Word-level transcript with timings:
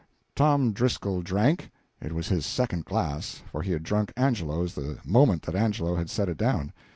Tom 0.35 0.71
Driscoll 0.71 1.21
drank. 1.21 1.69
It 2.01 2.11
was 2.11 2.27
his 2.29 2.43
second 2.43 2.85
glass, 2.85 3.43
for 3.51 3.61
he 3.61 3.71
had 3.73 3.83
drunk 3.83 4.11
Angelo's 4.17 4.73
the 4.73 4.97
moment 5.05 5.43
that 5.43 5.53
Angelo 5.55 5.93
had 5.95 6.09
set 6.09 6.27
it 6.27 6.37
down. 6.37 6.73